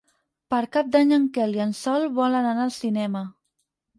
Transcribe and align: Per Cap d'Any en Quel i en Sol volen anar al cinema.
Per 0.53 0.61
Cap 0.77 0.87
d'Any 0.95 1.13
en 1.17 1.27
Quel 1.35 1.53
i 1.59 1.61
en 1.67 1.75
Sol 1.81 2.07
volen 2.17 2.47
anar 2.53 2.65
al 2.67 2.75
cinema. 2.79 3.25